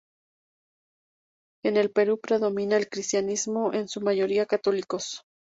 En 1.63 1.77
el 1.77 1.91
Perú 1.91 2.19
predomina 2.19 2.75
el 2.75 2.89
cristianismo, 2.89 3.71
en 3.71 3.87
su 3.87 4.01
mayoría 4.01 4.47
católicos. 4.47 5.27